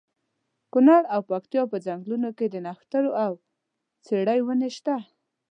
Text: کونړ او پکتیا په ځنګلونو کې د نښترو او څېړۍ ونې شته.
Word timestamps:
کونړ 0.73 1.01
او 1.13 1.21
پکتیا 1.31 1.63
په 1.71 1.77
ځنګلونو 1.85 2.29
کې 2.37 2.45
د 2.49 2.55
نښترو 2.65 3.11
او 3.25 3.33
څېړۍ 4.05 4.39
ونې 4.43 4.69
شته. 4.77 4.95